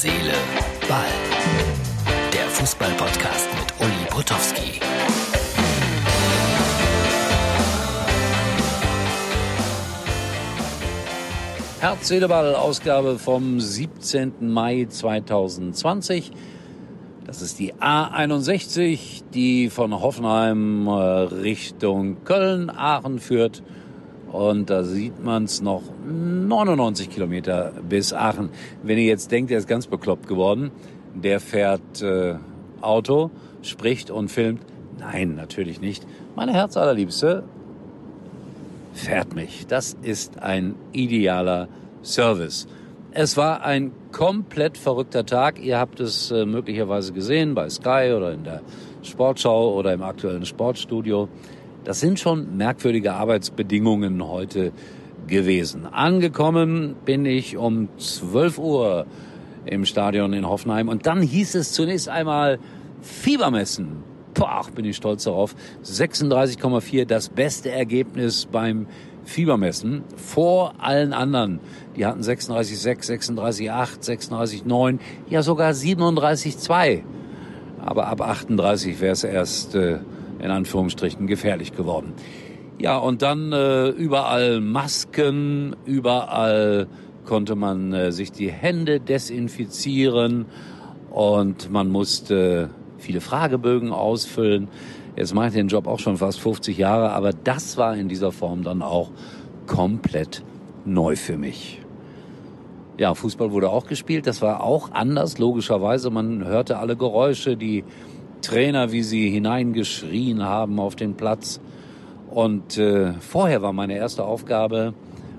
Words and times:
Seele, 0.00 0.32
Ball. 0.88 1.08
Der 2.32 2.44
Fußball-Podcast 2.50 3.48
mit 3.58 3.84
Uli 3.84 4.06
Potowski. 4.08 4.78
Herz, 11.80 12.06
Seele, 12.06 12.28
Ball, 12.28 12.54
Ausgabe 12.54 13.18
vom 13.18 13.58
17. 13.58 14.34
Mai 14.52 14.86
2020. 14.88 16.30
Das 17.26 17.42
ist 17.42 17.58
die 17.58 17.74
A61, 17.74 19.24
die 19.34 19.68
von 19.68 20.00
Hoffenheim 20.00 20.86
äh, 20.86 20.92
Richtung 20.92 22.22
Köln, 22.22 22.70
Aachen 22.70 23.18
führt. 23.18 23.64
Und 24.32 24.68
da 24.68 24.84
sieht 24.84 25.24
man 25.24 25.44
es 25.44 25.62
noch 25.62 25.82
99 26.06 27.08
Kilometer 27.10 27.72
bis 27.88 28.12
Aachen. 28.12 28.50
Wenn 28.82 28.98
ihr 28.98 29.06
jetzt 29.06 29.30
denkt, 29.30 29.50
er 29.50 29.58
ist 29.58 29.68
ganz 29.68 29.86
bekloppt 29.86 30.28
geworden, 30.28 30.70
der 31.14 31.40
fährt 31.40 32.02
äh, 32.02 32.34
Auto, 32.80 33.30
spricht 33.62 34.10
und 34.10 34.28
filmt. 34.28 34.60
Nein, 34.98 35.34
natürlich 35.34 35.80
nicht. 35.80 36.06
Meine 36.36 36.52
Herzallerliebste 36.52 37.44
fährt 38.92 39.34
mich. 39.34 39.66
Das 39.66 39.96
ist 40.02 40.42
ein 40.42 40.74
idealer 40.92 41.68
Service. 42.02 42.66
Es 43.12 43.36
war 43.36 43.62
ein 43.62 43.92
komplett 44.12 44.76
verrückter 44.76 45.24
Tag. 45.24 45.62
Ihr 45.62 45.78
habt 45.78 46.00
es 46.00 46.30
äh, 46.30 46.44
möglicherweise 46.44 47.12
gesehen 47.12 47.54
bei 47.54 47.68
Sky 47.70 48.12
oder 48.14 48.32
in 48.32 48.44
der 48.44 48.60
Sportschau 49.02 49.74
oder 49.74 49.92
im 49.92 50.02
aktuellen 50.02 50.44
Sportstudio. 50.44 51.28
Das 51.88 52.00
sind 52.00 52.20
schon 52.20 52.58
merkwürdige 52.58 53.14
Arbeitsbedingungen 53.14 54.22
heute 54.28 54.72
gewesen. 55.26 55.86
Angekommen 55.86 56.96
bin 57.06 57.24
ich 57.24 57.56
um 57.56 57.88
12 57.96 58.58
Uhr 58.58 59.06
im 59.64 59.86
Stadion 59.86 60.34
in 60.34 60.46
Hoffenheim 60.46 60.88
und 60.88 61.06
dann 61.06 61.22
hieß 61.22 61.54
es 61.54 61.72
zunächst 61.72 62.10
einmal 62.10 62.58
Fiebermessen. 63.00 64.04
Boah, 64.34 64.66
bin 64.74 64.84
ich 64.84 64.96
stolz 64.96 65.24
darauf. 65.24 65.54
36,4, 65.82 67.06
das 67.06 67.30
beste 67.30 67.70
Ergebnis 67.70 68.44
beim 68.44 68.86
Fiebermessen 69.24 70.04
vor 70.14 70.74
allen 70.80 71.14
anderen. 71.14 71.58
Die 71.96 72.04
hatten 72.04 72.20
36,6, 72.20 73.32
36,8, 73.32 74.04
36,9, 74.04 74.98
ja 75.30 75.42
sogar 75.42 75.72
37,2. 75.72 77.00
Aber 77.80 78.08
ab 78.08 78.20
38 78.20 79.00
wäre 79.00 79.12
es 79.12 79.24
erst 79.24 79.74
äh, 79.74 80.00
in 80.40 80.50
Anführungsstrichen 80.50 81.26
gefährlich 81.26 81.72
geworden. 81.72 82.12
Ja, 82.78 82.98
und 82.98 83.22
dann 83.22 83.52
äh, 83.52 83.88
überall 83.88 84.60
Masken, 84.60 85.74
überall 85.84 86.86
konnte 87.24 87.56
man 87.56 87.92
äh, 87.92 88.12
sich 88.12 88.30
die 88.30 88.50
Hände 88.50 89.00
desinfizieren 89.00 90.46
und 91.10 91.70
man 91.70 91.88
musste 91.88 92.70
viele 92.98 93.20
Fragebögen 93.20 93.92
ausfüllen. 93.92 94.68
Jetzt 95.16 95.34
mache 95.34 95.48
ich 95.48 95.54
den 95.54 95.68
Job 95.68 95.88
auch 95.88 95.98
schon 95.98 96.16
fast 96.16 96.38
50 96.40 96.78
Jahre, 96.78 97.10
aber 97.10 97.32
das 97.32 97.76
war 97.76 97.96
in 97.96 98.08
dieser 98.08 98.30
Form 98.30 98.62
dann 98.62 98.82
auch 98.82 99.10
komplett 99.66 100.44
neu 100.84 101.16
für 101.16 101.36
mich. 101.36 101.80
Ja, 102.98 103.14
Fußball 103.14 103.52
wurde 103.52 103.70
auch 103.70 103.86
gespielt. 103.86 104.26
Das 104.26 104.42
war 104.42 104.62
auch 104.62 104.90
anders, 104.92 105.38
logischerweise. 105.38 106.10
Man 106.10 106.44
hörte 106.44 106.78
alle 106.78 106.96
Geräusche, 106.96 107.56
die 107.56 107.84
Trainer, 108.40 108.92
wie 108.92 109.02
sie 109.02 109.30
hineingeschrien 109.30 110.42
haben 110.44 110.80
auf 110.80 110.96
den 110.96 111.14
Platz. 111.14 111.60
Und 112.30 112.78
äh, 112.78 113.14
vorher 113.14 113.62
war 113.62 113.72
meine 113.72 113.96
erste 113.96 114.24
Aufgabe, 114.24 114.94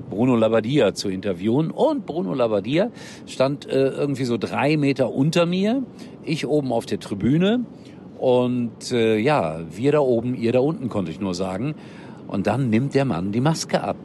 Bruno 0.09 0.35
Labbadia 0.35 0.93
zu 0.93 1.09
interviewen. 1.09 1.71
Und 1.71 2.05
Bruno 2.05 2.33
Labbadia 2.33 2.91
stand 3.27 3.67
äh, 3.67 3.89
irgendwie 3.89 4.25
so 4.25 4.37
drei 4.37 4.77
Meter 4.77 5.11
unter 5.11 5.45
mir, 5.45 5.83
ich 6.23 6.47
oben 6.47 6.71
auf 6.71 6.85
der 6.85 6.99
Tribüne. 6.99 7.65
Und 8.17 8.91
äh, 8.91 9.17
ja, 9.17 9.61
wir 9.71 9.91
da 9.91 9.99
oben, 9.99 10.35
ihr 10.35 10.51
da 10.51 10.59
unten, 10.59 10.89
konnte 10.89 11.11
ich 11.11 11.19
nur 11.19 11.33
sagen. 11.33 11.75
Und 12.27 12.47
dann 12.47 12.69
nimmt 12.69 12.95
der 12.95 13.05
Mann 13.05 13.31
die 13.31 13.41
Maske 13.41 13.81
ab. 13.81 13.97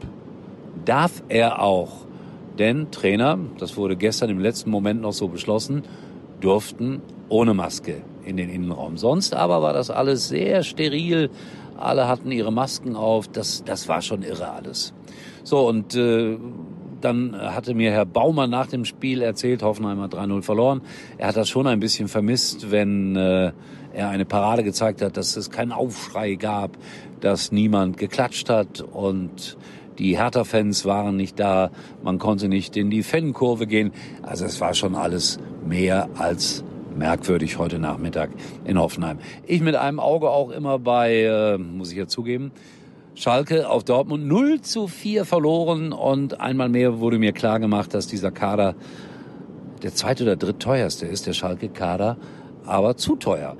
Darf 0.85 1.23
er 1.27 1.61
auch. 1.61 2.05
Denn 2.57 2.91
Trainer, 2.91 3.37
das 3.57 3.75
wurde 3.75 3.97
gestern 3.97 4.29
im 4.29 4.39
letzten 4.39 4.69
Moment 4.69 5.01
noch 5.01 5.11
so 5.11 5.27
beschlossen, 5.27 5.83
durften 6.39 7.01
ohne 7.27 7.53
Maske 7.53 8.03
in 8.25 8.37
den 8.37 8.49
Innenraum. 8.49 8.97
Sonst 8.97 9.33
aber 9.33 9.61
war 9.61 9.73
das 9.73 9.89
alles 9.89 10.27
sehr 10.27 10.63
steril. 10.63 11.29
Alle 11.77 12.07
hatten 12.07 12.31
ihre 12.31 12.51
Masken 12.51 12.95
auf. 12.95 13.27
Das, 13.27 13.63
das 13.63 13.87
war 13.87 14.01
schon 14.01 14.23
irre 14.23 14.49
alles. 14.49 14.93
So, 15.43 15.67
und 15.67 15.95
äh, 15.95 16.37
dann 17.01 17.35
hatte 17.39 17.73
mir 17.75 17.91
Herr 17.91 18.05
Baumann 18.05 18.49
nach 18.49 18.67
dem 18.67 18.85
Spiel 18.85 19.21
erzählt, 19.21 19.61
Hoffenheim 19.61 19.99
hat 20.01 20.13
3-0 20.13 20.41
verloren. 20.41 20.81
Er 21.17 21.27
hat 21.27 21.37
das 21.37 21.49
schon 21.49 21.67
ein 21.67 21.79
bisschen 21.79 22.07
vermisst, 22.07 22.71
wenn 22.71 23.15
äh, 23.15 23.51
er 23.93 24.09
eine 24.09 24.25
Parade 24.25 24.63
gezeigt 24.63 25.01
hat, 25.01 25.17
dass 25.17 25.37
es 25.37 25.51
keinen 25.51 25.71
Aufschrei 25.71 26.35
gab, 26.35 26.77
dass 27.21 27.51
niemand 27.51 27.97
geklatscht 27.97 28.49
hat 28.49 28.81
und 28.81 29.57
die 29.99 30.17
Hertha-Fans 30.17 30.85
waren 30.85 31.15
nicht 31.15 31.39
da, 31.39 31.71
man 32.03 32.19
konnte 32.19 32.49
nicht 32.49 32.75
in 32.75 32.89
die 32.89 33.03
Fankurve 33.03 33.65
gehen. 33.65 33.91
Also 34.23 34.45
es 34.45 34.59
war 34.59 34.73
schon 34.73 34.95
alles 34.95 35.39
mehr 35.65 36.09
als 36.17 36.63
merkwürdig 36.95 37.57
heute 37.57 37.79
Nachmittag 37.79 38.29
in 38.63 38.79
Hoffenheim. 38.79 39.19
Ich 39.45 39.61
mit 39.61 39.75
einem 39.75 39.99
Auge 39.99 40.29
auch 40.29 40.49
immer 40.49 40.79
bei, 40.79 41.23
äh, 41.23 41.57
muss 41.57 41.91
ich 41.91 41.97
ja 41.97 42.07
zugeben, 42.07 42.51
Schalke 43.15 43.69
auf 43.69 43.83
Dortmund 43.83 44.25
0 44.27 44.61
zu 44.61 44.87
4 44.87 45.23
verloren 45.23 45.93
und 45.93 46.41
einmal 46.41 46.69
mehr 46.69 46.99
wurde 46.99 47.17
mir 47.17 47.31
klar 47.31 47.59
gemacht, 47.59 47.93
dass 47.93 48.07
dieser 48.07 48.31
Kader 48.31 48.75
der 49.83 49.93
zweite 49.93 50.23
oder 50.23 50.35
drittteuerste 50.35 51.05
ist, 51.05 51.27
der 51.27 51.33
Schalke-Kader, 51.33 52.17
aber 52.65 52.97
zu 52.97 53.15
teuer. 53.15 53.55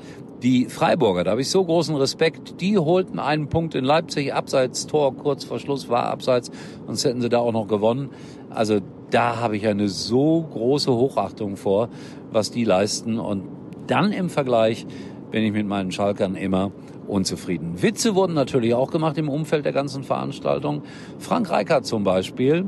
Die 0.46 0.66
Freiburger, 0.66 1.24
da 1.24 1.32
habe 1.32 1.42
ich 1.42 1.50
so 1.50 1.66
großen 1.66 1.96
Respekt, 1.96 2.62
die 2.62 2.78
holten 2.78 3.18
einen 3.18 3.50
Punkt 3.50 3.74
in 3.74 3.84
Leipzig, 3.84 4.32
abseits 4.32 4.86
Tor, 4.86 5.16
kurz 5.16 5.44
vor 5.44 5.58
Schluss 5.58 5.90
war 5.90 6.04
abseits, 6.04 6.52
sonst 6.86 7.04
hätten 7.04 7.20
sie 7.20 7.30
da 7.30 7.40
auch 7.40 7.52
noch 7.52 7.68
gewonnen. 7.68 8.12
Also 8.52 8.78
da 9.10 9.40
habe 9.40 9.58
ich 9.58 9.66
eine 9.66 9.90
so 9.90 10.44
große 10.54 10.94
Hochachtung 10.94 11.58
vor, 11.58 11.90
was 12.32 12.52
die 12.52 12.64
leisten. 12.64 13.18
Und 13.18 13.46
dann 13.88 14.12
im 14.12 14.30
Vergleich 14.30 14.86
bin 15.32 15.44
ich 15.44 15.52
mit 15.52 15.66
meinen 15.66 15.92
Schalkern 15.92 16.36
immer 16.36 16.72
unzufrieden. 17.08 17.82
Witze 17.82 18.14
wurden 18.14 18.36
natürlich 18.36 18.76
auch 18.76 18.92
gemacht 18.92 19.18
im 19.18 19.30
Umfeld 19.30 19.66
der 19.66 19.74
ganzen 19.74 20.04
Veranstaltung. 20.04 20.84
Frank 21.18 21.50
Reichardt 21.50 21.88
zum 21.88 22.04
Beispiel. 22.04 22.68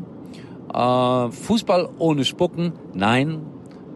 Äh, 0.73 1.29
Fußball 1.29 1.89
ohne 1.99 2.25
Spucken, 2.25 2.73
nein, 2.95 3.41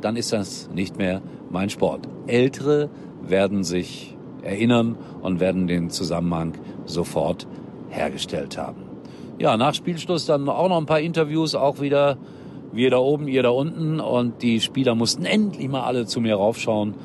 dann 0.01 0.17
ist 0.17 0.33
das 0.33 0.69
nicht 0.71 0.99
mehr 0.99 1.23
mein 1.49 1.71
Sport. 1.71 2.07
Ältere 2.27 2.91
werden 3.21 3.63
sich 3.63 4.15
erinnern 4.41 4.97
und 5.21 5.39
werden 5.39 5.67
den 5.67 5.89
Zusammenhang 5.89 6.53
sofort 6.85 7.47
hergestellt 7.89 8.57
haben. 8.57 8.83
Ja, 9.37 9.57
nach 9.57 9.73
Spielschluss 9.73 10.25
dann 10.25 10.47
auch 10.49 10.69
noch 10.69 10.77
ein 10.77 10.85
paar 10.85 10.99
Interviews, 10.99 11.55
auch 11.55 11.81
wieder 11.81 12.17
wir 12.73 12.89
da 12.89 12.97
oben, 12.97 13.27
ihr 13.27 13.43
da 13.43 13.49
unten 13.49 13.99
und 13.99 14.41
die 14.41 14.61
Spieler 14.61 14.95
mussten 14.95 15.25
endlich 15.25 15.67
mal 15.67 15.83
alle 15.83 16.05
zu 16.05 16.21
mir 16.21 16.35
raufschauen. 16.35 16.95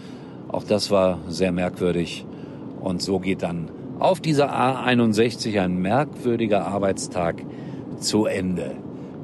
Auch 0.48 0.62
das 0.62 0.90
war 0.90 1.18
sehr 1.28 1.52
merkwürdig 1.52 2.24
und 2.80 3.02
so 3.02 3.18
geht 3.18 3.42
dann 3.42 3.70
auf 3.98 4.20
dieser 4.20 4.52
A61 4.52 5.60
ein 5.60 5.78
merkwürdiger 5.78 6.66
Arbeitstag 6.66 7.42
zu 7.98 8.26
Ende. 8.26 8.72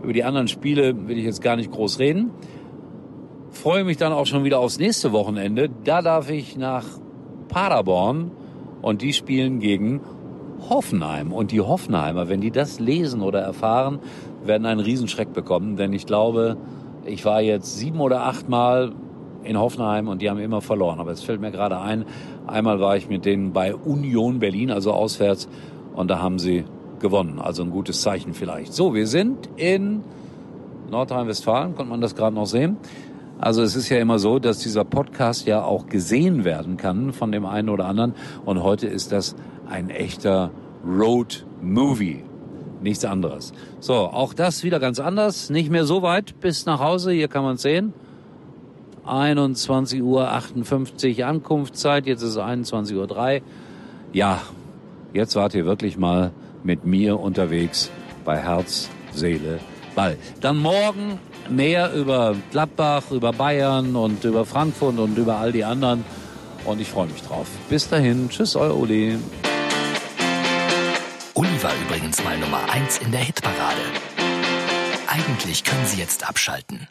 Über 0.03 0.13
die 0.13 0.25
anderen 0.25 0.49
Spiele 0.49 1.07
will 1.07 1.19
ich 1.19 1.25
jetzt 1.25 1.43
gar 1.43 1.57
nicht 1.57 1.71
groß 1.71 1.99
reden. 1.99 2.31
Freue 3.63 3.85
mich 3.85 3.97
dann 3.97 4.13
auch 4.13 4.27
schon 4.27 4.43
wieder 4.43 4.59
aufs 4.59 4.81
nächste 4.81 5.13
Wochenende. 5.13 5.71
Da 5.85 6.03
darf 6.03 6.29
ich 6.31 6.57
nach 6.57 6.85
Paderborn 7.47 8.33
und 8.83 9.03
die 9.03 9.13
spielen 9.13 9.61
gegen 9.61 10.01
Hoffenheim. 10.69 11.33
Und 11.33 11.53
die 11.53 11.61
Hoffenheimer, 11.61 12.29
wenn 12.29 12.41
die 12.41 12.51
das 12.51 12.81
lesen 12.81 13.23
oder 13.23 13.39
erfahren, 13.39 14.01
werden 14.43 14.67
einen 14.67 14.81
Riesenschreck 14.81 15.33
bekommen. 15.33 15.77
Denn 15.77 15.93
ich 15.93 16.07
glaube, 16.07 16.57
ich 17.07 17.25
war 17.25 17.41
jetzt 17.41 17.79
sieben 17.79 18.01
oder 18.01 18.23
acht 18.25 18.49
Mal 18.49 18.95
in 19.45 19.57
Hoffenheim 19.57 20.09
und 20.09 20.23
die 20.23 20.29
haben 20.29 20.41
immer 20.41 20.61
verloren. 20.61 20.99
Aber 20.99 21.13
es 21.13 21.23
fällt 21.23 21.41
mir 21.41 21.53
gerade 21.53 21.79
ein, 21.79 22.05
einmal 22.49 22.81
war 22.81 22.97
ich 22.97 23.09
mit 23.09 23.25
denen 23.25 23.53
bei 23.53 23.77
Union 23.77 24.41
Berlin, 24.41 24.73
also 24.73 24.91
auswärts, 24.91 25.49
und 25.95 26.11
da 26.11 26.19
haben 26.19 26.41
sie 26.41 26.65
gewonnen. 26.99 27.39
Also 27.39 27.63
ein 27.63 27.71
gutes 27.71 28.03
Zeichen 28.03 28.35
vielleicht. 28.35 28.73
So, 28.73 28.93
wir 28.93 29.07
sind 29.07 29.49
in 29.55 30.03
Nordrhein-Westfalen, 30.91 31.77
konnte 31.77 31.91
man 31.91 32.01
das 32.01 32.17
gerade 32.17 32.35
noch 32.35 32.47
sehen. 32.47 32.77
Also 33.43 33.61
es 33.63 33.75
ist 33.75 33.89
ja 33.89 33.99
immer 33.99 34.21
so, 34.21 34.39
dass 34.39 34.61
dieser 34.61 34.85
Podcast 34.85 35.49
ja 35.49 35.65
auch 35.65 35.89
gesehen 35.89 36.45
werden 36.45 36.77
kann 36.77 37.13
von 37.13 37.33
dem 37.33 37.45
einen 37.45 37.71
oder 37.71 37.87
anderen. 37.87 38.15
Und 38.45 38.63
heute 38.63 38.87
ist 38.87 39.11
das 39.11 39.35
ein 39.69 39.91
echter 39.91 40.53
Road 40.87 41.45
Movie. 41.61 42.23
Nichts 42.83 43.05
anderes. 43.05 43.53
So, 43.81 43.95
auch 43.95 44.33
das 44.33 44.63
wieder 44.63 44.79
ganz 44.79 45.01
anders. 45.01 45.51
Nicht 45.51 45.73
mehr 45.73 45.85
so 45.87 46.03
weit 46.03 46.39
bis 46.41 46.67
nach 46.67 46.79
Hause. 46.79 47.11
Hier 47.11 47.27
kann 47.27 47.43
man 47.43 47.57
sehen. 47.57 47.93
21.58 49.05 50.03
Uhr 50.03 51.27
Ankunftszeit. 51.27 52.07
Jetzt 52.07 52.23
ist 52.23 52.37
es 52.37 52.39
21.03 52.39 53.41
Uhr. 53.41 53.43
Ja, 54.13 54.41
jetzt 55.13 55.35
wart 55.35 55.53
ihr 55.55 55.65
wirklich 55.65 55.99
mal 55.99 56.31
mit 56.63 56.85
mir 56.85 57.19
unterwegs 57.19 57.91
bei 58.25 58.39
Herz, 58.39 58.89
Seele, 59.13 59.59
Ball. 59.95 60.17
Dann 60.41 60.59
morgen 60.59 61.19
mehr 61.49 61.93
über 61.93 62.37
Gladbach, 62.51 63.11
über 63.11 63.33
Bayern 63.33 63.97
und 63.97 64.25
über 64.25 64.45
Frankfurt 64.45 64.99
und 64.99 65.17
über 65.19 65.37
all 65.37 65.53
die 65.53 65.65
anderen. 65.65 66.05
Und 66.65 66.81
ich 66.81 66.89
freue 66.89 67.07
mich 67.07 67.23
drauf. 67.23 67.47
Bis 67.69 67.89
dahin. 67.89 68.29
Tschüss, 68.29 68.57
euer 68.57 68.77
Uli. 68.77 69.19
Uli 71.35 71.63
war 71.63 71.73
übrigens 71.87 72.23
mal 72.23 72.39
Nummer 72.39 72.61
1 72.73 72.99
in 72.99 73.11
der 73.11 73.21
Hitparade. 73.21 73.81
Eigentlich 75.09 75.65
können 75.65 75.85
Sie 75.87 75.99
jetzt 75.99 76.29
abschalten. 76.29 76.89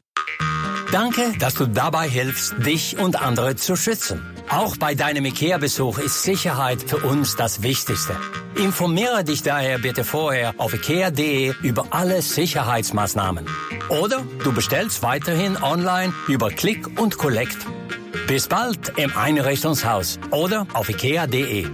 Danke, 0.91 1.33
dass 1.39 1.53
du 1.53 1.67
dabei 1.67 2.09
hilfst, 2.09 2.55
dich 2.65 2.99
und 2.99 3.21
andere 3.21 3.55
zu 3.55 3.77
schützen. 3.77 4.21
Auch 4.49 4.75
bei 4.75 4.93
deinem 4.93 5.23
IKEA-Besuch 5.23 5.99
ist 5.99 6.23
Sicherheit 6.23 6.81
für 6.81 6.97
uns 6.97 7.37
das 7.37 7.63
Wichtigste. 7.63 8.17
Informiere 8.55 9.23
dich 9.23 9.43
daher 9.43 9.79
bitte 9.79 10.03
vorher 10.03 10.53
auf 10.57 10.73
IKEA.de 10.73 11.53
über 11.63 11.87
alle 11.91 12.21
Sicherheitsmaßnahmen. 12.21 13.45
Oder 13.89 14.23
du 14.43 14.53
bestellst 14.53 15.03
weiterhin 15.03 15.57
online 15.61 16.13
über 16.27 16.49
Click 16.49 16.99
und 16.99 17.17
Collect. 17.17 17.57
Bis 18.27 18.47
bald 18.47 18.97
im 18.97 19.15
Einrichtungshaus 19.15 20.19
oder 20.31 20.67
auf 20.73 20.89
IKEA.de. 20.89 21.67